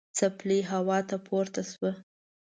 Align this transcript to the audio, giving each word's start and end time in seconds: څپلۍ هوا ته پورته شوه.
څپلۍ 0.17 0.59
هوا 0.71 0.99
ته 1.09 1.17
پورته 1.27 1.61
شوه. 1.71 1.91